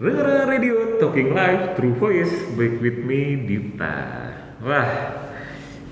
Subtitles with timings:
[0.00, 4.32] Rera Radio Talking Live True Voice Back with me Dipta
[4.64, 4.88] Wah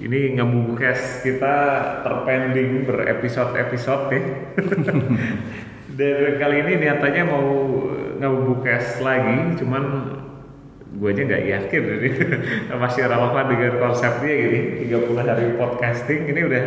[0.01, 1.57] ini ngebukes kita
[2.01, 4.23] terpending berepisode-episode ya
[6.01, 7.49] Dan kali ini niatannya mau
[8.17, 9.85] ngebukes lagi Cuman
[10.89, 12.11] gue aja nggak yakin ini.
[12.81, 16.65] Masih relevan dengan konsepnya gini 30 hari podcasting ini udah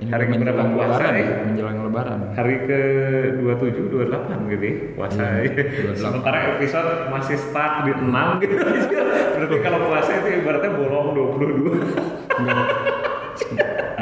[0.00, 0.72] Ini hari menjelang keberapa?
[0.72, 1.20] Puasa lebaran ya?
[1.20, 2.18] ya, menjelang lebaran.
[2.32, 2.80] hari ke
[3.36, 4.74] 27 28 gitu ya?
[4.96, 5.92] Puasa Hmm, 28.
[5.94, 8.54] sementara episode masih stuck di 6 gitu.
[9.36, 11.84] Berarti kalau puasa itu ibaratnya bolong 22
[12.40, 12.66] Nggak.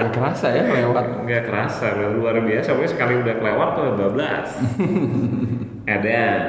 [0.09, 1.05] Kerasa ya lewat.
[1.27, 2.69] nggak kerasa luar biasa.
[2.73, 4.47] Pokoknya sekali udah kelewat tuh 12
[5.84, 6.41] edan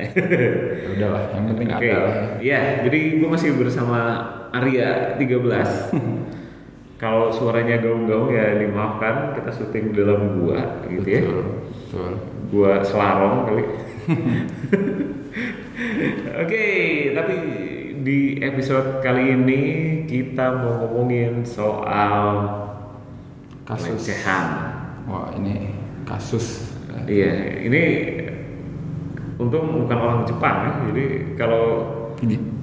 [0.80, 2.14] Ya udahlah, yang penting Oke, ada lah.
[2.40, 4.00] ya jadi gue masih bersama
[4.50, 5.92] Arya 13
[7.00, 11.44] kalau suaranya gaung-gaung ya dimaafkan kita syuting di dalam gua gitu ya Betul,
[11.88, 12.12] betul.
[12.52, 13.64] gua selarong kali.
[16.44, 16.64] Oke,
[17.16, 17.36] tapi
[18.00, 19.60] di episode kali ini
[20.04, 22.48] kita mau ngomongin soal
[23.64, 23.96] Kasus.
[23.96, 24.46] pelecehan.
[25.08, 25.72] Wah ini
[26.04, 26.76] kasus.
[27.06, 27.82] Iya, ini
[29.40, 30.72] untung bukan orang Jepang ya.
[30.90, 31.04] Jadi
[31.38, 31.64] kalau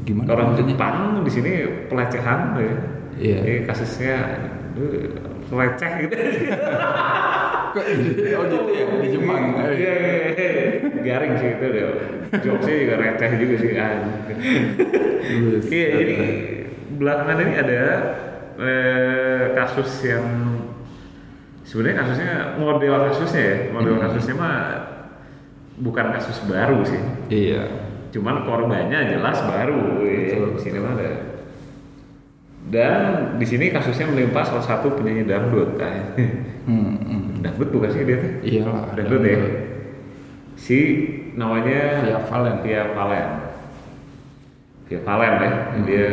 [0.06, 0.28] gimana?
[0.30, 0.72] orang maksudnya?
[0.76, 0.95] Jepang
[1.26, 1.52] di sini
[1.89, 2.76] pelecehan ya.
[3.18, 3.38] Iya.
[3.42, 4.16] Jadi kasusnya
[4.78, 5.10] eh,
[5.50, 6.16] receh gitu.
[7.68, 7.84] Kok?
[7.84, 9.44] Oh gitu ya di Jepang.
[9.60, 9.94] Iya, iya,
[10.34, 10.54] iya.
[11.04, 11.84] garing sih itu deh.
[12.42, 13.98] Jokesnya juga receh juga sih kan.
[15.68, 16.16] Iya, jadi
[16.98, 17.82] belakangan ini ada
[18.58, 20.26] eh, kasus yang
[21.62, 24.04] sebenarnya kasusnya model kasusnya ya, model Hmm.
[24.10, 24.58] kasusnya mah
[25.78, 27.02] bukan kasus baru sih.
[27.30, 27.62] Iya.
[28.10, 30.02] Cuman korbannya jelas baru.
[30.02, 30.18] ya.
[30.34, 31.27] Betul, Di sini mah ada.
[32.68, 35.80] Dan di sini kasusnya menimpa salah satu penyanyi dangdut.
[36.68, 37.40] Hmm, hmm.
[37.40, 38.32] dangdut bukan sih dia tuh?
[38.44, 38.92] Iyalah.
[38.92, 39.40] Dangdut ya.
[40.60, 40.80] Si
[41.40, 42.56] namanya Via Valen.
[42.68, 43.30] Via Valen.
[44.92, 45.52] Via Valen ya.
[45.88, 46.12] Dia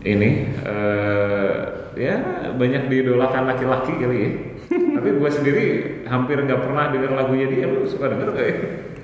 [0.00, 0.30] ini
[0.62, 1.58] eh
[1.98, 2.16] ya
[2.54, 4.30] banyak diidolakan laki-laki kali ya.
[4.94, 5.66] Tapi gue sendiri
[6.06, 7.66] hampir nggak pernah dengar lagunya dia.
[7.66, 8.56] Lu suka denger gak ya?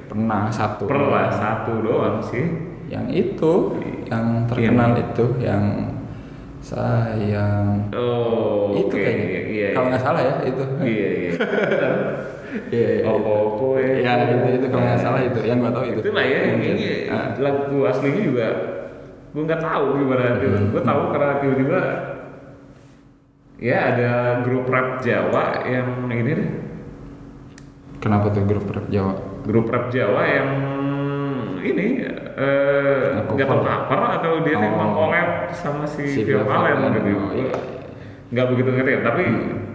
[0.06, 0.86] Pernah satu.
[0.86, 2.75] Pernah satu doang sih.
[2.86, 3.52] Yang itu,
[4.06, 5.64] yang terkenal itu, yang
[6.62, 7.91] sayang.
[7.94, 8.98] Oh, itu oke.
[8.98, 9.26] kayaknya.
[9.26, 9.69] Iya, iya.
[9.74, 10.62] Kalau nggak salah ya itu.
[10.82, 11.32] Iya, iya.
[12.72, 13.04] Iya, iya.
[13.04, 16.00] Oh, oh, Ya itu itu kalau nggak salah itu, yang gua tahu itu.
[16.00, 16.69] Itulah ya, ini
[17.12, 17.36] Ah.
[17.36, 18.48] lagu aslinya juga
[19.36, 20.72] gue nggak tahu gimana Hmm.
[20.72, 21.80] gue tahu karena tiba-tiba
[23.60, 26.50] ya ada grup rap Jawa yang ini deh
[28.00, 29.12] Kenapa tuh grup rap Jawa?
[29.44, 30.48] grup rap Jawa yang
[31.75, 31.87] ini
[32.37, 34.75] eh, nggak tahu cover atau dia tuh Oh.
[34.77, 37.50] emang collab sama si, Si Via Valen gitu oh, iya.
[38.31, 39.25] nggak begitu ngerti ya tapi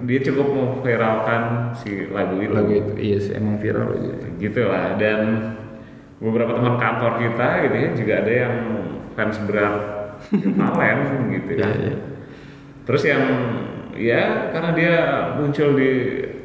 [0.01, 4.25] dia cukup memviralkan si lagu itu Lagu itu iya sih emang viral gitu.
[4.41, 5.19] gitu lah dan
[6.21, 8.55] beberapa teman kantor kita gitu ya juga ada yang
[9.17, 9.75] fans berat
[10.59, 10.99] Valen
[11.33, 11.95] gitu kan iya.
[12.85, 13.23] terus yang
[13.97, 14.95] ya karena dia
[15.37, 15.89] muncul di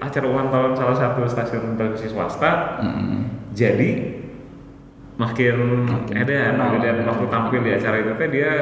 [0.01, 3.51] acara ulang tahun salah satu stasiun televisi swasta Mm-mm.
[3.57, 4.16] jadi
[5.17, 5.57] makin,
[5.89, 6.69] terkenal.
[6.77, 6.85] gitu.
[6.85, 8.53] dan waktu tampil di acara itu teh dia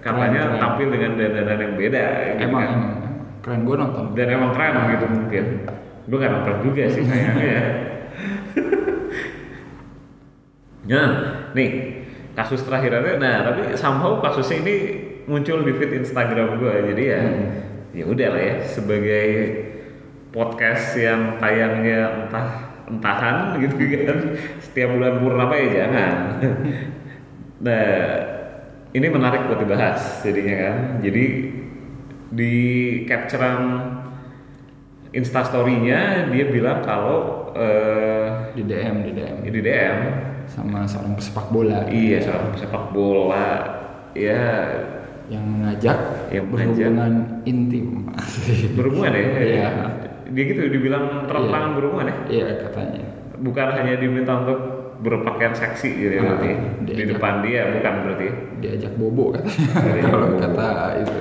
[0.00, 0.60] katanya Keren, keren.
[0.60, 2.70] tampil dengan dandanan yang beda gitu Emang, kan.
[2.72, 2.82] emang
[3.42, 4.04] keren gue nonton.
[4.16, 5.44] dan emang keren gitu mungkin
[6.02, 7.62] gue gak nonton juga sih kayaknya ya
[10.82, 11.08] nah
[11.54, 11.70] nih
[12.34, 14.74] kasus terakhirnya nah tapi somehow kasusnya ini
[15.30, 17.20] muncul di feed Instagram gue jadi ya
[17.92, 19.28] ya udah lah ya sebagai
[20.32, 24.18] podcast yang tayangnya entah entahan gitu kan
[24.58, 26.14] setiap bulan purnama ya jangan
[27.66, 27.88] nah
[28.92, 31.24] ini menarik buat dibahas jadinya kan jadi
[32.32, 32.54] di
[33.04, 33.62] capturean
[35.10, 39.36] instastorynya dia bilang kalau eh, Di DM, di DM.
[39.44, 39.98] di DM
[40.44, 41.88] Sama seorang pesepak bola.
[41.88, 43.48] iya seorang sepak bola
[44.12, 44.68] ya
[45.28, 45.98] Yang ngajak
[46.28, 46.88] Yang mengajak.
[46.92, 47.12] berhubungan
[47.44, 47.86] intim.
[48.76, 49.68] berhubungan ya Iya.
[50.28, 51.76] Dia gitu dibilang terang-terangan Iya.
[51.76, 52.16] berhubungan ya?
[52.28, 53.02] Iya katanya.
[53.36, 54.58] bukan hanya diminta untuk
[54.98, 57.08] berpakaian seksi gitu ya Ah, berarti di diajak.
[57.10, 58.26] depan dia bukan berarti
[58.58, 59.66] Diajak bobo katanya.
[60.06, 60.38] Kalau bobo.
[60.38, 61.18] kata itu.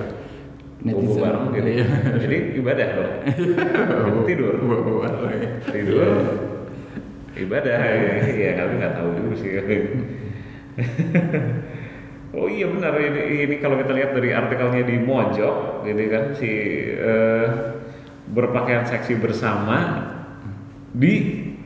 [0.83, 1.69] Bobo bareng gitu.
[1.71, 1.85] Iya.
[2.19, 3.11] jadi ibadah dong.
[4.29, 4.53] Tidur.
[4.59, 5.33] Bobo bareng.
[5.63, 6.09] tidur.
[7.31, 7.77] Ibadah.
[8.27, 9.51] Ya kami nggak tahu juga sih.
[12.31, 12.95] Oh iya benar.
[12.95, 16.47] Ini, ini kalau kita lihat dari artikelnya di Mojok gitu kan si
[16.95, 17.45] eh,
[18.31, 20.07] berpakaian seksi bersama
[20.89, 21.13] di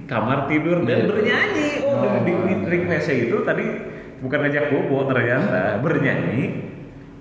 [0.05, 1.07] kamar tidur dan Iya.
[1.07, 2.21] bernyanyi oh, Oh.
[2.21, 2.33] di,
[2.63, 3.65] requestnya itu tadi
[4.17, 6.43] bukan ngajak bobo ternyata bernyanyi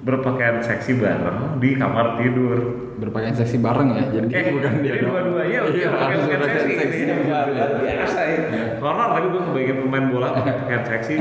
[0.01, 2.59] berpakaian seksi bareng di kamar tidur.
[2.95, 6.75] berpakaian seksi bareng ya jadi Eh, bukan dia jadi dua-duanya iya, harus pakaian berpakaian seksi.
[6.79, 7.65] seksi Iya, luar ya.
[7.75, 8.41] biasa ya.
[8.79, 9.43] Horor tapi gue
[9.75, 11.17] pemain bola pakai pakaian seksi.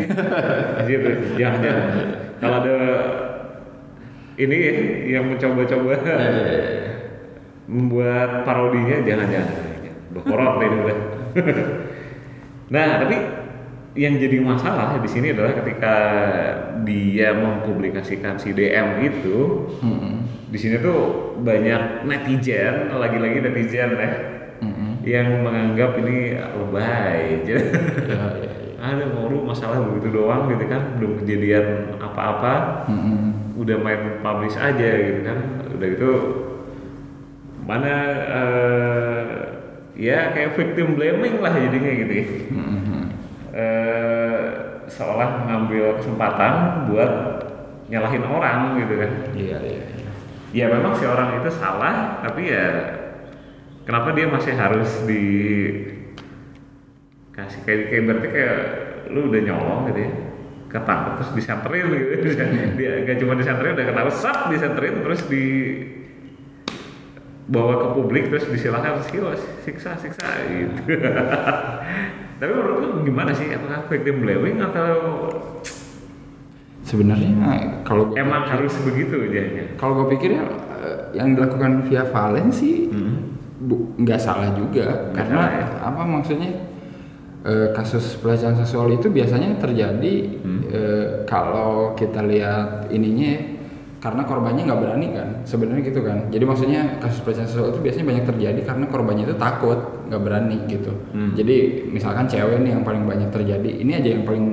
[0.85, 1.09] gitu.
[1.33, 1.75] Jangan.
[2.37, 2.77] Kalau ada
[4.35, 4.73] ini ya,
[5.11, 6.82] yang mencoba-coba Iya, iya, iya.
[7.67, 9.57] Membuat parodinya jangan-jangan.
[10.13, 10.97] Udah horor deh ini udah.
[12.73, 13.17] nah, tapi
[13.93, 15.95] yang jadi masalah di sini adalah ketika
[16.81, 20.49] dia mempublikasikan si DM itu, Mm-mm.
[20.49, 24.11] di sini tuh banyak netizen, lagi-lagi netizen ya,
[24.65, 24.91] Mm-mm.
[25.05, 27.45] yang menganggap ini lebay.
[27.45, 27.63] Jadi,
[28.03, 28.81] Iya, iya, iya.
[28.81, 33.57] ada mau masalah begitu doang gitu kan, belum kejadian apa-apa, Mm-mm.
[33.61, 35.37] udah main publish aja gitu kan,
[35.69, 36.11] udah gitu
[37.63, 37.93] mana
[38.27, 39.27] eh,
[39.95, 42.25] ya kayak victim blaming lah jadinya gitu ya.
[42.51, 43.03] Mm-mm.
[43.53, 44.41] Eh,
[44.89, 47.11] seolah mengambil kesempatan buat
[47.87, 49.11] nyalahin orang gitu kan.
[49.33, 50.11] iya iya iya
[50.53, 52.93] Ya memang si orang itu salah, tapi ya
[53.89, 55.23] kenapa dia masih harus di
[57.33, 58.57] kasih kayak kayak berarti kayak
[59.09, 60.11] lu udah nyolong gitu ya
[60.69, 62.27] ketangkep terus disenterin gitu
[62.77, 65.45] dia gak cuma disenterin udah ketahuan sat disenterin terus di
[67.43, 70.95] bawa ke publik terus disilakan sila siksa siksa gitu.
[72.39, 73.47] Tapi menurut lu gimana sih?
[73.49, 74.91] Apakah victim blaming atau
[76.83, 77.31] sebenarnya
[77.83, 79.65] kalau emang harus begitu jadinya?
[79.75, 80.43] Kalau gue pikir ya
[80.83, 82.91] eh, yang dilakukan via Valen sih
[83.59, 85.11] bu- nggak salah juga.
[85.11, 85.65] Nggak karena salah ya?
[85.83, 86.51] apa maksudnya
[87.43, 90.61] eh, kasus pelecehan seksual itu biasanya terjadi Hmm.
[90.67, 93.52] eh, kalau kita lihat ininya
[94.03, 98.05] karena korbannya nggak berani kan sebenarnya gitu kan jadi maksudnya kasus pelecehan seksual itu biasanya
[98.11, 99.79] banyak terjadi karena korbannya itu takut
[100.11, 101.31] nggak berani gitu Hmm.
[101.39, 101.55] jadi
[101.87, 104.45] misalkan cewek nih yang paling banyak terjadi ini aja yang paling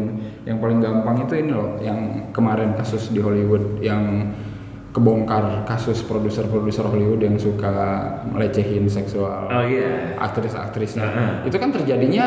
[0.47, 1.99] yang paling gampang itu ini loh yang
[2.31, 4.31] kemarin kasus di Hollywood yang
[4.91, 7.71] kebongkar kasus produser-produser Hollywood yang suka
[8.27, 11.31] melecehin seksual oh iya aktris-aktrisnya Heeh.
[11.51, 12.25] itu kan terjadinya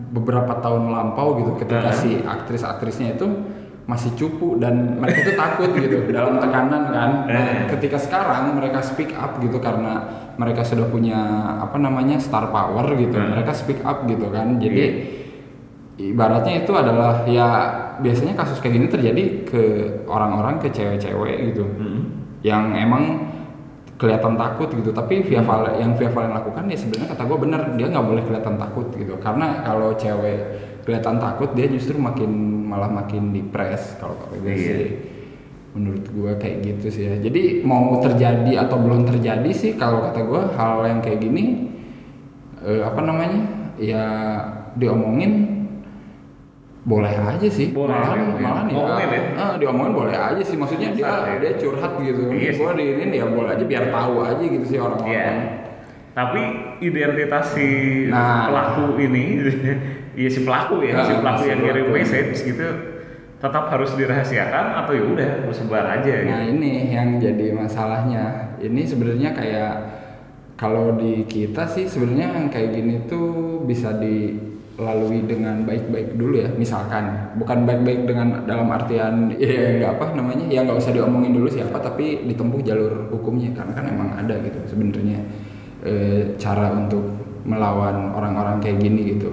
[0.00, 2.00] beberapa tahun lampau gitu ketika Heeh.
[2.00, 3.26] si aktris-aktrisnya itu
[3.90, 7.66] masih cupu dan mereka itu takut gitu dalam tekanan kan Nah, Heeh.
[7.68, 10.06] ketika sekarang mereka speak up gitu karena
[10.38, 11.18] mereka sudah punya
[11.58, 13.28] apa namanya star power gitu Heeh.
[13.28, 14.84] mereka speak up gitu kan jadi
[15.98, 16.14] Iya.
[16.14, 17.48] ibaratnya itu adalah ya
[17.98, 19.62] biasanya kasus kayak gini terjadi ke
[20.06, 22.00] orang-orang ke cewek-cewek gitu Hmm.
[22.40, 23.28] yang emang
[23.98, 27.60] kelihatan takut gitu tapi via Valen yang via Valen lakukan ya sebenarnya kata gue bener
[27.76, 30.40] dia nggak boleh kelihatan takut gitu karena kalau cewek
[30.90, 32.26] kelihatan takut dia justru makin
[32.66, 34.58] malah makin depres kalau kata gue Iya.
[34.58, 34.90] sih
[35.70, 40.18] menurut gue kayak gitu sih ya jadi mau terjadi atau belum terjadi sih kalau kata
[40.20, 41.70] gue hal yang kayak gini
[42.60, 43.40] eh, apa namanya
[43.78, 44.02] ya
[44.74, 45.62] diomongin
[46.80, 48.40] boleh aja sih Boleh, malahan ya.
[48.40, 49.22] malahan ya, Ngomongin ya?
[49.36, 51.36] ah, diomongin boleh aja sih maksudnya dia ya.
[51.38, 54.78] dia curhat gitu Iya gue di ini ya boleh aja biar tahu aja gitu sih
[54.80, 55.38] orang-orang
[56.10, 56.42] Tapi
[56.82, 57.68] identitas si
[58.10, 58.50] Nah.
[58.50, 59.24] pelaku ini,
[60.14, 61.98] iya si pelaku ya, Nah, si pelaku si yang ngirim pelaku.
[62.02, 62.68] message gitu,
[63.40, 66.60] tetap harus dirahasiakan atau ya udah bersebar aja nah gitu.
[66.60, 69.72] ini yang jadi masalahnya ini sebenarnya kayak
[70.60, 76.52] kalau di kita sih sebenarnya yang kayak gini tuh bisa dilalui dengan baik-baik dulu ya
[76.52, 81.48] misalkan bukan baik-baik dengan dalam artian ya nggak apa namanya ya nggak usah diomongin dulu
[81.48, 85.16] siapa tapi ditempuh jalur hukumnya karena kan emang ada gitu sebenarnya
[85.80, 87.08] eh, cara untuk
[87.48, 89.32] melawan orang-orang kayak gini gitu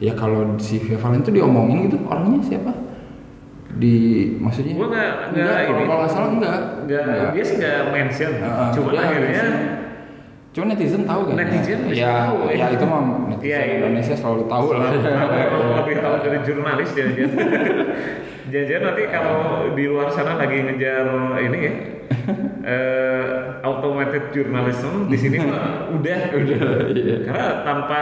[0.00, 2.72] ya kalau si Via Valen tuh diomongin gitu orangnya siapa?
[3.76, 3.94] Di
[4.40, 4.74] maksudnya?
[4.74, 6.58] Gua nggak nggak Enggak, kalau nggak salah enggak.
[6.88, 9.52] Nggak dia sih nggak mention, Heeh, cuma dia akhirnya mention.
[10.50, 11.34] Cuma netizen tahu kan?
[11.38, 12.66] Netizen ya, tahu, ya.
[12.66, 12.66] ya.
[12.74, 13.74] itu mah netizen Iya, iya.
[13.78, 14.90] Indonesia selalu tahu lah.
[15.78, 17.30] Lebih tahu dari jurnalis jangan
[18.50, 19.38] Jangan nanti kalau
[19.78, 21.06] di luar sana lagi ngejar
[21.38, 21.74] ini ya
[22.66, 23.24] eh,
[23.62, 27.16] automated journalism di sini mah udah Udah, iya.
[27.22, 28.00] karena tanpa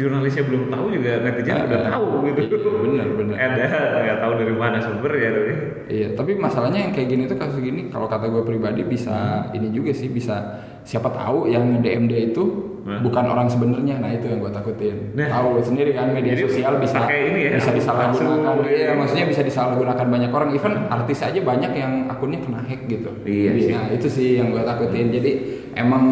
[0.00, 3.36] jurnalisnya belum tahu juga netizen udah tahu gitu Iya, benar, benar.
[3.36, 3.66] ada
[4.00, 5.52] nggak tahu dari mana sumber ya tapi
[5.90, 9.68] Iya, tapi masalahnya yang kayak gini tuh kasus gini kalau kata gue pribadi bisa ini
[9.68, 12.44] juga sih bisa siapa tahu yang DM dia itu
[12.88, 13.00] Hah?
[13.04, 14.00] bukan orang sebenarnya.
[14.00, 14.96] Nah, itu yang gue takutin.
[15.12, 15.28] Nah.
[15.28, 18.54] tahu sendiri kan media Jadi sosial bisa ini ya, bisa disalahgunakan.
[18.56, 18.64] palsu.
[18.66, 20.50] Iya, maksudnya bisa disalahgunakan banyak orang.
[20.56, 23.10] Even artis aja banyak yang akunnya kena hack gitu.
[23.28, 23.72] Iya Jadi, sih.
[23.76, 25.12] Nah, itu sih yang gue takutin.
[25.12, 25.30] Jadi
[25.76, 26.04] emang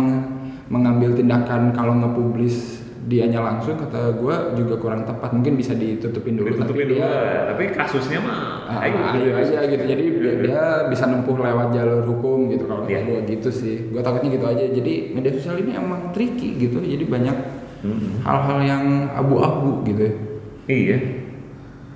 [0.68, 2.77] mengambil tindakan kalau nge-publish
[3.08, 5.32] dianya langsung kata gue juga kurang tepat.
[5.32, 7.42] Mungkin bisa ditutupin dulu ditutupin tapi dulu dia lah.
[7.50, 8.38] tapi kasusnya mah
[8.68, 9.32] Ah, ayo, ayo.
[9.34, 9.80] aja gitu.
[9.82, 12.68] Jadi dia, dia bisa nempuh lewat jalur hukum gitu.
[12.68, 13.00] Kalau Iya.
[13.00, 13.76] kata gue gitu sih.
[13.88, 14.64] Gue takutnya gitu aja.
[14.68, 16.78] Jadi media sosial ini emang tricky gitu.
[16.78, 17.36] Jadi banyak
[17.78, 18.26] Mm-mm.
[18.26, 18.84] hal-hal yang
[19.14, 20.10] abu-abu gitu
[20.66, 20.98] iya.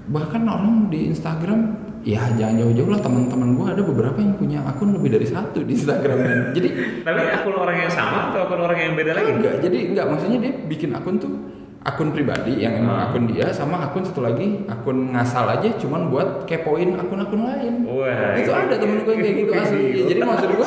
[0.07, 4.91] Bahkan orang di Instagram ya jangan jauh-jauh lah teman-teman gue ada beberapa yang punya akun
[4.91, 6.41] lebih dari satu di Instagram men.
[6.57, 6.69] jadi
[7.01, 9.31] Tapi akun orang yang sama atau akun orang yang beda lagi?
[9.33, 11.33] enggak jadi enggak maksudnya dia bikin akun tuh
[11.81, 13.07] akun pribadi yang emang Hmm.
[13.09, 18.35] akun dia sama akun satu lagi akun ngasal aja cuman buat kepoin akun-akun lain Wah,
[18.35, 20.67] itu ada temen gue yang kayak gitu asli Ya, jadi maksud gue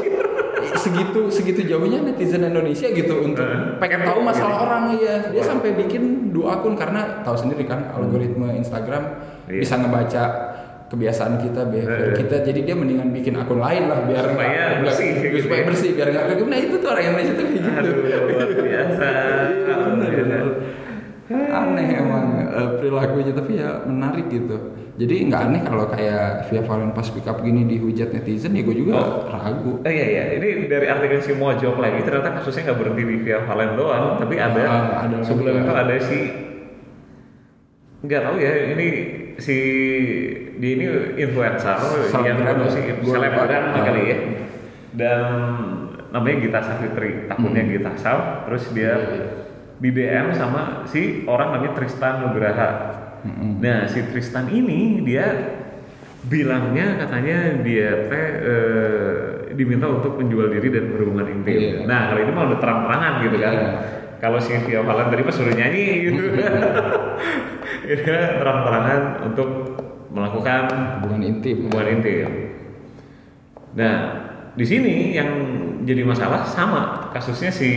[0.75, 3.75] segitu segitu jauhnya netizen Indonesia gitu untuk Hmm.
[3.77, 8.51] pengen tahu masalah orang ya dia sampai bikin dua akun karena tahu sendiri kan algoritma
[8.53, 9.03] Instagram
[9.45, 9.61] Iya.
[9.61, 10.23] bisa ngebaca
[10.85, 15.07] kebiasaan kita behavior kita jadi dia mendingan bikin akun lain lah biar Supaya nggak- bersih,
[15.09, 15.65] nggak- gitu supaya ya.
[15.65, 17.93] bersih biar nggak kegep nah itu tuh orang Indonesia tuh kayak gitu Aduh,
[18.61, 19.09] biasa.
[20.05, 20.45] Bener.
[21.51, 24.55] aneh emang eh, perilakunya tapi ya menarik gitu
[24.95, 28.77] jadi nggak aneh kalau kayak Via Valen pas pick up gini dihujat netizen ya gue
[28.77, 29.25] juga Oh.
[29.27, 33.15] ragu Oh iya iya, ini dari artikel si Mojok lagi ternyata kasusnya nggak berhenti di
[33.19, 36.19] Via Valen doang, tapi ada, Ah, ada sebelum itu ada si
[38.01, 38.87] nggak tahu ya ini
[39.37, 39.57] si
[40.55, 40.85] di ini
[41.17, 41.77] influencer
[42.15, 42.69] yang Selebgram ya?
[42.69, 43.81] si Gua selebgram lupa.
[43.83, 44.17] kali ya
[44.91, 45.21] dan
[46.09, 47.71] namanya Gita Savitri akunnya Hmm.
[47.71, 48.95] Gita Sav terus dia
[49.75, 52.69] di DM sama si orang namanya Tristan Nugraha
[53.21, 53.59] Mm-mm.
[53.59, 55.27] nah si Tristan ini dia
[56.23, 59.13] bilangnya katanya dia teh eh,
[59.53, 61.53] diminta untuk menjual diri dan berhubungan intim.
[61.55, 61.75] Iya.
[61.85, 63.53] Nah kalau ini mah udah terang-terangan gitu kan.
[63.53, 63.69] Iya.
[64.17, 66.23] Kalau si Via Valen tadi pas suruh nyanyi gitu.
[67.85, 68.01] Ini
[68.41, 69.49] terang-terangan untuk
[70.09, 70.61] melakukan
[70.99, 72.31] hubungan intim hubungan intim.
[73.77, 73.95] Nah
[74.57, 75.29] di sini yang
[75.85, 77.71] jadi masalah sama kasusnya si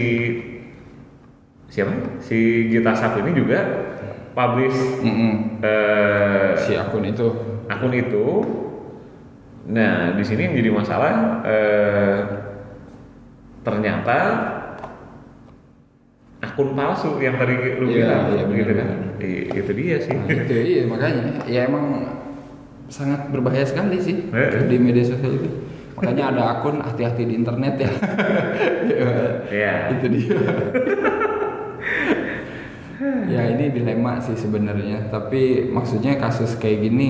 [1.68, 1.92] siapa?
[2.24, 3.60] Si Gita Saf ini juga
[4.32, 5.60] publish Mm-mm.
[5.60, 7.26] eh, si akun itu
[7.68, 8.26] akun itu.
[9.68, 12.18] Nah, di sini yang jadi masalah eh,
[13.60, 14.18] ternyata
[16.58, 18.48] akun palsu yang tadi lu Iya, bilang, iya, gitu kan?
[18.50, 18.88] benar-benar.
[19.20, 20.10] I- itu dia sih.
[20.10, 21.86] Nah, itu iya makanya ya emang
[22.88, 24.66] sangat berbahaya sekali sih Eh.
[24.66, 25.50] di media sosial itu
[25.94, 27.90] makanya ada akun hati-hati di internet ya
[29.52, 29.74] Iya.
[29.92, 30.34] itu dia
[33.28, 37.08] ya ini dilema sih sebenarnya tapi maksudnya kasus kayak gini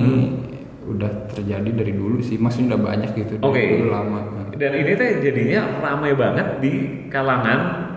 [0.84, 3.62] udah terjadi dari dulu sih maksudnya udah banyak gitu dari Oke.
[3.78, 4.20] dulu lama
[4.52, 6.72] Dan ini teh jadinya ramai banget di
[7.06, 7.87] kalangan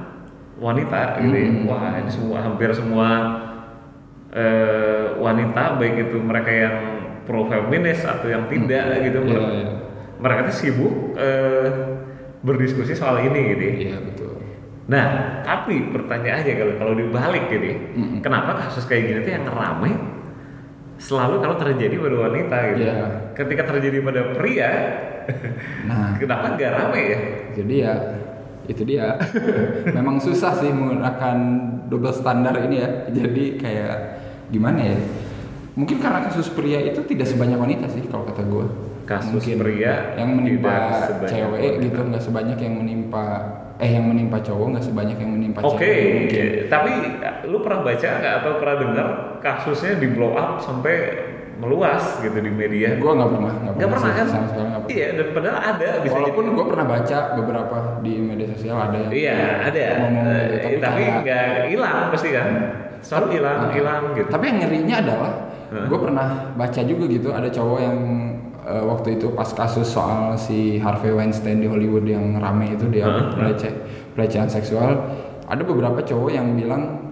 [0.62, 1.50] wanita gitu ya.
[1.50, 1.66] Hmm.
[1.66, 3.10] Wah, ini semua hampir semua
[4.30, 6.76] eh, wanita baik itu mereka yang
[7.26, 9.20] pro feminis atau yang tidak gitu.
[9.26, 9.68] Iya, mereka, iya.
[10.22, 11.70] mereka tuh sibuk eh,
[12.46, 13.64] berdiskusi soal ini gitu.
[13.66, 13.74] ya.
[13.90, 14.22] iya betul
[14.92, 18.20] Nah, tapi pertanyaannya kalau kalau dibalik gitu, Mm-mm.
[18.20, 19.96] kenapa kasus kayak gini tuh yang ramai
[21.00, 22.84] selalu kalau terjadi pada wanita gitu.
[22.92, 22.98] Iya.
[23.32, 24.72] Ketika terjadi pada pria,
[25.88, 27.20] nah kenapa nggak ramai ya?
[27.56, 27.94] jadi ya
[28.68, 29.18] itu dia
[29.98, 31.38] memang susah sih menggunakan
[31.88, 33.96] double standar ini ya jadi kayak
[34.50, 34.98] gimana ya
[35.74, 38.68] mungkin karena kasus pria itu tidak sebanyak wanita sih kalau kata gue
[39.02, 41.84] Kasus pria yang menimpa cewek wanita.
[41.84, 43.26] gitu nggak sebanyak yang menimpa
[43.76, 46.48] eh yang menimpa cowok nggak sebanyak yang menimpa Oke, cewek mungkin.
[46.70, 46.92] tapi
[47.50, 49.08] lu pernah baca nggak atau pernah dengar
[49.42, 50.96] kasusnya di blow up sampai
[51.62, 52.98] meluas gitu di media?
[52.98, 54.28] gue nggak pernah nggak pernah sih, kan?
[54.28, 58.14] sama sekali nggak pernah Iya, dan padahal ada bisa walaupun gue pernah baca beberapa di
[58.18, 59.84] media sosial ada yang Iya, ada.
[60.02, 62.48] ngomong Eh, gitu, tapi tapi kayak- nggak hilang pasti kan?
[63.00, 63.72] Selalu hilang, Ah.
[63.72, 64.28] hilang gitu.
[64.28, 65.32] Tapi yang ngerinya adalah
[65.72, 65.86] Hah?
[65.86, 67.98] gue pernah baca juga gitu ada cowok yang
[68.62, 73.10] eh, waktu itu pas kasus soal si Harvey Weinstein di Hollywood yang rame itu dia
[73.32, 73.74] pelece-
[74.12, 75.02] pelecehan seksual.
[75.44, 77.11] Ada beberapa cowok yang bilang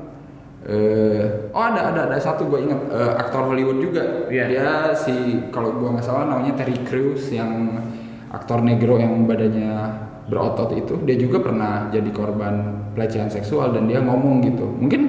[0.69, 4.29] eh oh ada ada ada satu gue ingat eh, aktor Hollywood juga.
[4.29, 4.45] Iya.
[4.45, 7.81] dia si kalau gue nggak salah namanya Terry Crews yang
[8.29, 9.73] aktor negro yang badannya
[10.29, 11.01] berotot itu.
[11.09, 14.69] Dia juga pernah jadi korban pelecehan seksual dan dia ngomong gitu.
[14.69, 15.01] Mungkin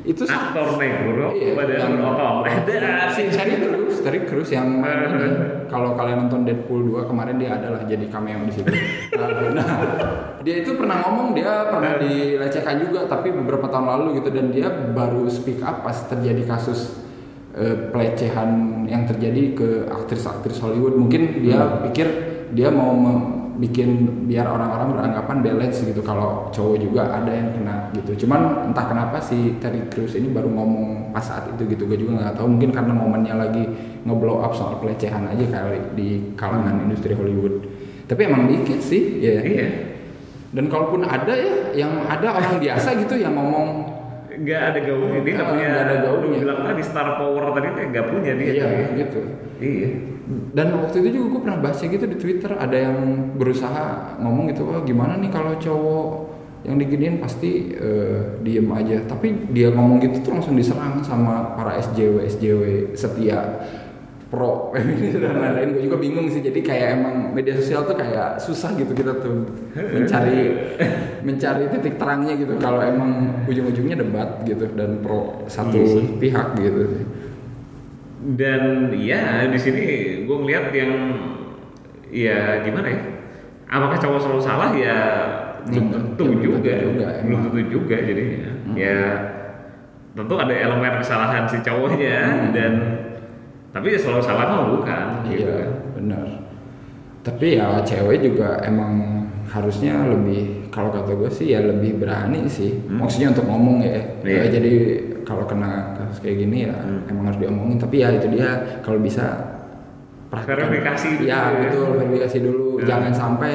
[0.00, 2.00] itu Aktor negro Iya, pada yang-.
[2.64, 4.80] Ada si Terry Crews, Terry Crews yang.
[5.72, 8.74] Kalau kalian nonton Deadpool 2 kemarin dia adalah jadi cameo di situ.
[9.14, 9.70] Nah, nah,
[10.42, 14.66] dia itu pernah ngomong dia pernah dilecehkan juga tapi beberapa tahun lalu gitu dan dia
[14.66, 16.98] baru speak up pas terjadi kasus
[17.54, 20.98] eh, pelecehan yang terjadi ke aktris-aktris Hollywood.
[20.98, 22.06] Mungkin dia pikir
[22.50, 22.90] dia mau
[23.60, 23.88] bikin
[24.24, 28.24] biar orang-orang beranggapan balance gitu kalau cowok juga ada yang kena gitu.
[28.24, 31.84] Cuman entah kenapa si Terry Crews ini baru ngomong pas saat itu gitu.
[31.84, 33.68] Gue juga nggak tahu mungkin karena momennya lagi
[34.08, 36.08] ngeblow up soal pelecehan aja kali di
[36.40, 37.68] kalangan industri Hollywood.
[38.08, 39.44] Tapi emang dikit sih, ya.
[39.44, 39.68] Iya.
[40.50, 43.86] Dan kalaupun ada ya, yang ada orang biasa gitu yang ngomong
[44.40, 45.66] Nggak ada gaungnya dia nggak punya.
[45.68, 46.38] nggak ada gaungnya.
[46.40, 48.50] bilang tadi star power tadi tuh nggak punya dia.
[48.50, 49.20] iya gitu.
[49.60, 49.88] Iya.
[50.30, 52.98] Dan waktu itu juga gue pernah baca gitu di Twitter ada yang
[53.34, 56.08] berusaha ngomong gitu, wah gimana nih kalau cowok
[56.62, 59.02] yang diginiin pasti eh, diem aja.
[59.04, 62.62] Tapi dia ngomong gitu tuh langsung diserang sama para SJW SJW
[62.94, 63.64] setia
[64.30, 64.50] pro.
[64.72, 66.40] Feminis dan lain-lain gue juga bingung sih.
[66.40, 70.54] Jadi kayak emang media sosial tuh kayak susah gitu kita tuh mencari
[71.28, 72.54] mencari titik terangnya gitu.
[72.56, 73.10] Kalau emang
[73.44, 76.04] ujung-ujungnya debat gitu dan pro satu Iya sih.
[76.16, 76.82] pihak gitu.
[78.20, 79.84] Dan ya di sini
[80.24, 80.92] gue ngeliat yang
[82.06, 83.00] ya gimana ya?
[83.66, 84.70] Apakah cowok selalu salah?
[84.74, 84.98] Ya
[85.60, 88.50] belum tentu ya juga, tentu juga, belum tentu juga jadinya.
[88.60, 88.74] Hmm.
[88.76, 89.00] ya
[90.10, 92.48] tentu ada elemen kesalahan si cowoknya Hmm.
[92.50, 92.72] dan
[93.70, 96.26] tapi ya selalu salah mah bukan gitu iya kan benar
[97.20, 102.78] tapi ya cewek juga emang harusnya lebih kalau kata gue sih ya lebih berani sih
[102.86, 103.02] Hmm.
[103.02, 104.38] maksudnya untuk ngomong ya Iya.
[104.40, 104.72] Ya, jadi
[105.22, 107.06] kalau kena kasus kayak gini ya Hmm.
[107.06, 108.50] emang harus diomongin tapi ya itu dia
[108.80, 109.26] kalau bisa.
[110.30, 111.58] Verifikasi ya ya.
[111.58, 112.86] betul verifikasi dulu Hmm.
[112.86, 113.52] jangan sampai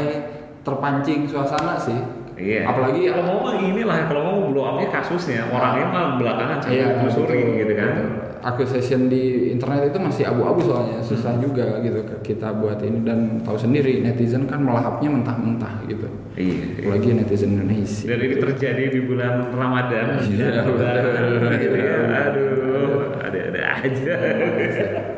[0.62, 1.96] terpancing suasana sih
[2.36, 2.68] Iya.
[2.68, 7.40] apalagi kalau mau mah inilah kalau mau blow upnya kasusnya orangnya mah belakangan Iya, ditelusuri
[7.40, 7.90] betul, gitu kan.
[7.96, 8.12] betul.
[8.46, 13.58] Accusation di internet itu masih abu-abu soalnya susah juga gitu kita buat ini dan tahu
[13.58, 16.06] sendiri netizen kan melahapnya mentah-mentah gitu.
[16.38, 16.86] Iya.
[16.86, 18.06] Apalagi netizen Indonesia.
[18.06, 20.22] Dan ini terjadi di bulan Ramadan.
[20.22, 21.58] Iya, betul.
[21.58, 21.96] gitu ya.
[22.30, 24.14] Aduh, ada-ada aja.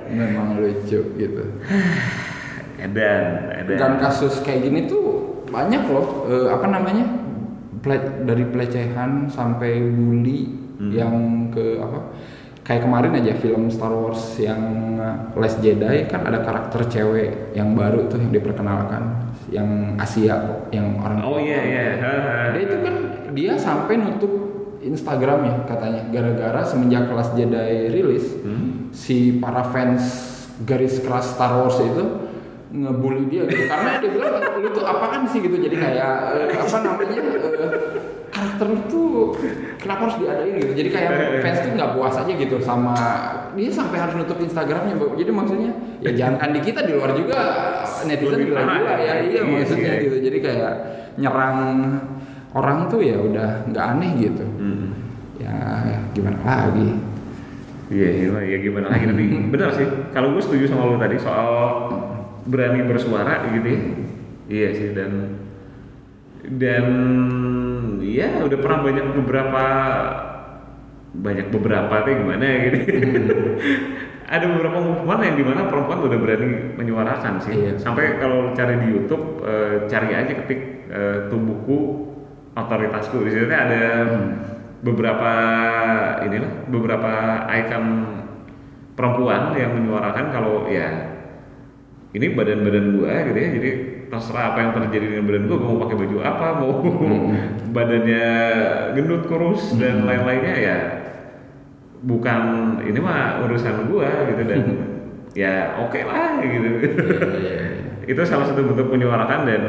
[0.07, 1.43] Memang lucu gitu.
[2.79, 3.25] Edan.
[3.67, 5.03] Dan kasus kayak gini tuh
[5.51, 7.05] banyak loh eh, apa namanya?
[7.77, 10.93] Ple- dari pelecehan sampai bully Hmm.
[10.93, 11.15] yang
[11.49, 12.13] ke apa?
[12.67, 14.59] Kayak kemarin aja film Star Wars yang
[14.99, 20.99] uh, Last Jedi kan ada karakter cewek yang baru tuh yang diperkenalkan yang Asia yang
[20.99, 21.83] orang Oh iya iya.
[22.51, 22.95] Dia itu kan
[23.31, 24.33] dia sampai nutup
[24.83, 28.91] Instagramnya katanya gara-gara semenjak kelas Jedi rilis Hmm?
[28.91, 30.03] si para fans
[30.63, 32.03] garis keras Star Wars itu
[32.67, 36.77] ngebully dia gitu karena dia bilang lu tuh apaan sih gitu jadi kayak eh, apa
[36.83, 37.15] namanya
[38.63, 39.37] lu tuh
[39.77, 41.11] kenapa harus diadain gitu jadi kayak
[41.43, 42.95] fans tuh nggak puas aja gitu sama
[43.53, 47.39] dia sampai harus nutup Instagramnya jadi maksudnya ya jangan di kita di luar juga
[48.03, 49.13] netizen gila parah gila ya ya.
[49.21, 50.03] iya Iya maksudnya sih.
[50.03, 50.73] gitu jadi kayak
[51.15, 51.57] nyerang
[52.51, 54.89] orang tuh ya udah nggak aneh gitu Hmm.
[55.37, 55.53] ya
[56.11, 56.89] gimana lagi
[57.87, 59.23] Iya, iya, ya gimana lagi tapi
[59.55, 59.87] benar sih.
[60.11, 61.47] Kalau gue setuju sama lo tadi soal
[62.43, 63.79] berani bersuara gitu ya.
[64.51, 65.39] Iya sih dan
[66.59, 66.85] dan
[68.17, 69.63] ya udah pernah banyak beberapa
[71.13, 72.77] banyak beberapa tuh gimana ya gitu.
[74.27, 77.55] Ada beberapa movement yang di mana perempuan udah berani menyuarakan sih.
[77.55, 77.73] Iya.
[77.79, 82.07] Sampai kalau cari di YouTube eh, cari aja ketik eh, tubuhku
[82.57, 84.09] otoritasku di situ ada
[84.81, 85.31] beberapa
[86.25, 87.13] inilah beberapa
[87.53, 87.85] icon
[88.97, 91.13] perempuan yang menyuarakan kalau ya
[92.17, 93.71] ini badan-badan gua gitu ya jadi
[94.07, 96.71] terserah apa yang terjadi dengan badan gua gua mau pakai baju apa mau
[97.75, 98.25] badannya
[98.95, 100.77] gendut kurus dan lain-lainnya ya
[102.03, 102.41] bukan
[102.85, 104.61] ini mah urusan gua gitu dan
[105.41, 106.69] ya oke lah gitu.
[108.07, 109.63] Itu salah satu bentuk menyuarakan dan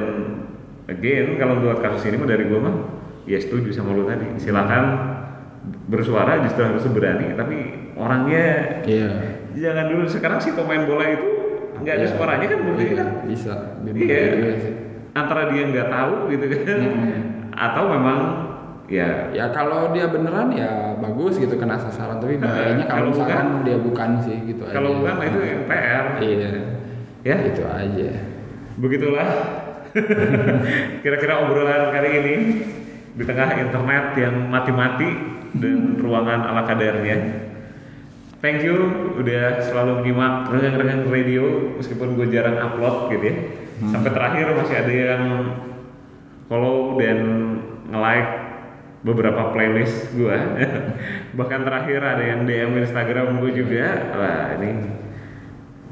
[0.86, 2.74] again kalau buat kasus ini mah dari gua mah
[3.26, 4.38] ya setuju sama lu tadi.
[4.38, 4.84] Silakan
[5.88, 7.56] bersuara justru harus berani tapi
[7.98, 9.08] orangnya iya.
[9.56, 10.04] jangan dulu.
[10.06, 11.37] Sekarang sih pemain bola itu
[11.78, 12.12] nggak ada Iya.
[12.12, 13.08] suaranya kan bukti Iya, kan?
[13.24, 13.52] bisa.
[13.84, 14.22] Iya.
[14.56, 14.74] sih.
[15.10, 16.78] antara dia nggak tahu gitu kan.
[16.78, 17.20] Hmm.
[17.50, 18.18] atau memang
[18.86, 19.26] ya.
[19.30, 22.18] Ya kalau dia beneran ya bagus gitu kena sasaran.
[22.18, 24.98] Tapi bahayanya Eh, kalau kalau misalkan bukan- dia bukan sih gitu kalau aja.
[25.00, 26.50] bukan itu yang PR iya.
[27.20, 27.36] Ya?
[27.42, 28.10] Itu aja.
[28.76, 29.28] Begitulah.
[31.02, 32.34] Kira-kira obrolan kali ini
[33.12, 35.08] di tengah internet yang mati-mati
[35.52, 37.16] dan ruangan ala kadarnya
[38.38, 38.76] thank you
[39.14, 41.42] udah selalu menyimak rengang-rengang radio
[41.74, 43.34] meskipun gue jarang upload gitu ya.
[43.78, 45.22] Sampai terakhir masih ada yang
[46.46, 47.18] follow dan
[47.86, 48.30] nge-like
[48.98, 50.34] beberapa playlist gue
[51.38, 53.86] bahkan terakhir ada yang DM Instagram gue juga.
[54.14, 54.70] Wah ini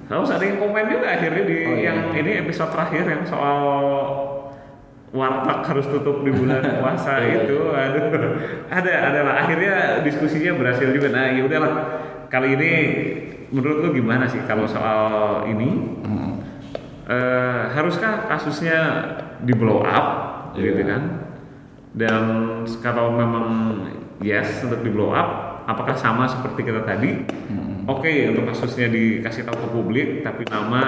[0.07, 1.91] Terus ada yang komen juga akhirnya di Oh, iya.
[1.91, 3.59] yang ini episode terakhir yang soal
[5.11, 7.59] warteg harus tutup di bulan puasa Iya, itu.
[7.71, 8.39] Aduh.
[8.71, 9.35] Ada ada lah.
[9.43, 11.11] Akhirnya diskusinya berhasil juga.
[11.11, 11.73] Nah ya udahlah
[12.27, 12.73] kali ini
[13.49, 15.01] menurut lu gimana sih kalau soal
[15.47, 15.71] ini
[16.03, 16.33] Hmm.
[17.07, 18.79] Eh, haruskah kasusnya
[19.41, 20.07] di blow up
[20.53, 20.63] Iya.
[20.67, 21.03] gitu kan
[21.93, 22.23] dan
[22.81, 23.47] kalau memang
[24.19, 27.87] yes untuk di blow up apakah sama seperti kita tadi Hmm.
[27.87, 30.83] oke untuk kasusnya dikasih tahu ke publik tapi nama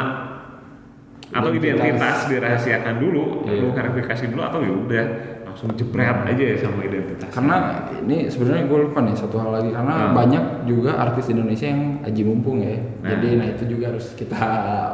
[1.28, 2.26] atau Identitas.
[2.26, 3.54] dirahasiakan dulu Iya.
[3.54, 5.04] perlu verifikasi dulu atau ya udah
[5.44, 9.70] langsung jebret aja ya sama identitas karena ini sebenarnya gue lupa nih satu hal lagi
[9.70, 10.12] karena Hmm.
[10.12, 13.08] banyak juga artis Indonesia yang aji mumpung ya Nah.
[13.10, 14.38] jadi nah itu juga harus kita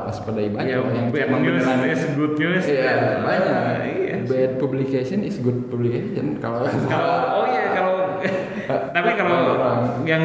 [0.05, 3.77] waspadai banyak ya, yang bad emang news beneran- is good news Iya, banyak.
[3.85, 6.39] iya Bad publication is good publication.
[6.39, 7.95] Kalau kalau oh iya kalau
[8.97, 9.39] tapi kalau
[10.03, 10.25] yang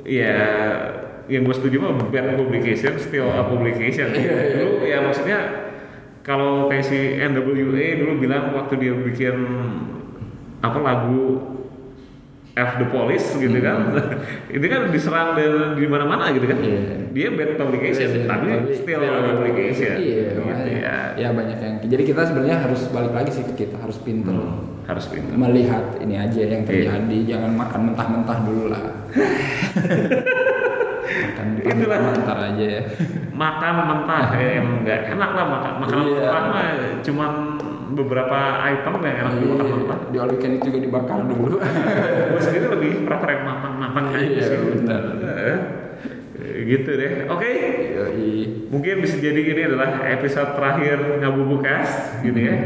[0.00, 0.34] ya
[1.26, 4.10] yang gue setuju mah bad publication still a publication.
[4.10, 5.38] Iya, iya, Dulu ya maksudnya
[6.20, 9.34] kalau kayak si NWA dulu bilang waktu dia bikin
[10.60, 11.40] apa lagu
[12.50, 13.94] F the Police gitu kan,
[14.56, 16.58] itu kan diserang dan di mana-mana gitu kan.
[16.58, 16.80] Iya.
[17.10, 19.94] Dia bad publication, Iya, tapi still a publication.
[19.96, 20.40] Iya, gitu
[20.82, 20.98] ya.
[21.14, 21.74] ya banyak yang.
[21.80, 25.30] Jadi kita sebenarnya harus balik lagi sih ke kita harus pinter Hmm, harus pintar.
[25.32, 26.68] melihat ini aja yang Iya.
[26.90, 27.18] terjadi.
[27.28, 28.82] Jangan makan mentah-mentah dulu lah.
[31.10, 31.98] makan Itulah.
[31.98, 32.82] mentah-mentah aja ya.
[33.30, 36.14] makan mentah eh, yang nggak enak lah makan makanan Iya.
[36.14, 36.66] mentah mah
[37.00, 37.32] cuman
[37.90, 40.00] beberapa item yang enak dimakan mentah.
[40.10, 41.56] Di all eat juga dibakar dulu.
[42.32, 44.58] Gue sendiri lebih prefer yang matang-matang aja Iya, sih.
[44.58, 45.02] benar.
[46.40, 47.12] Gitu deh.
[47.28, 47.50] Oke.
[47.96, 48.30] Yoi.
[48.70, 52.56] Mungkin bisa jadi ini adalah episode terakhir ngabubukas gitu ya.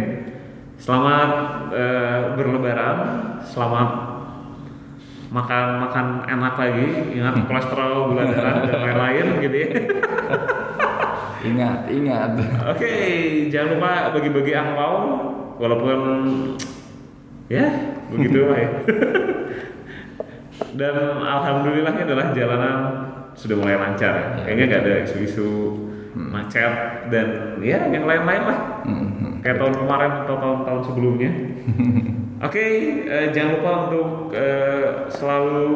[0.77, 1.31] Selamat
[1.73, 2.99] eh, berlebaran,
[3.47, 3.91] selamat
[5.35, 6.87] makan makan enak lagi,
[7.19, 9.69] ingat kolesterol, gula darah dan lain-lain gitu ya.
[11.44, 12.30] Ingat, ingat.
[12.72, 12.92] Oke,
[13.52, 14.96] jangan lupa bagi-bagi angpau
[15.61, 15.98] walaupun
[17.52, 17.68] ya
[18.09, 18.70] begitu lah ya.
[20.78, 22.78] Dan alhamdulillahnya adalah jalanan
[23.37, 24.40] sudah mulai lancar.
[24.42, 25.50] Kayaknya nggak ada isu-isu
[26.14, 28.59] macet dan ya yang lain-lain lah.
[28.87, 29.42] Mhm.
[29.42, 31.30] Kayak tahun kemarin atau tahun-tahun sebelumnya.
[32.46, 32.64] Oke,
[33.07, 35.66] eh, jangan lupa untuk eh, selalu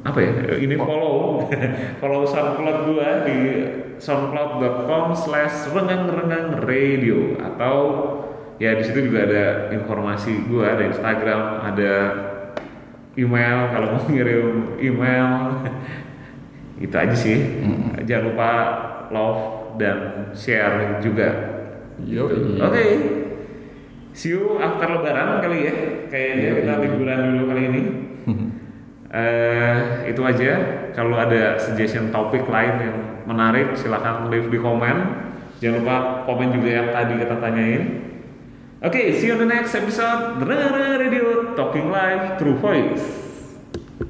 [0.00, 1.44] apa ya ini follow
[2.00, 3.38] follow SoundCloud gua di
[4.00, 7.36] soundcloud.com slash rengang rengang radio.
[7.38, 7.76] Atau
[8.56, 11.92] ya di situ juga ada informasi gua ada Instagram ada
[13.14, 15.28] email kalau mau ngirim email.
[16.84, 17.36] Itu aja sih.
[18.08, 18.50] Jangan lupa
[19.12, 21.28] love dan share juga.
[22.00, 22.56] Yoi.
[22.56, 22.84] oke.
[24.16, 25.74] See you after lebaran kali ya.
[26.08, 27.82] Kayaknya kita liburan dulu kali ini.
[29.10, 30.50] Eh, itu aja.
[30.94, 32.98] Kalau ada suggestion topik lain yang
[33.30, 34.96] menarik, silahkan leave di komen.
[35.62, 37.82] Jangan lupa komen juga yang tadi kita tanyain.
[38.80, 40.40] Oke, see you on the next episode.
[40.40, 43.29] Radio Talking Live True Voice.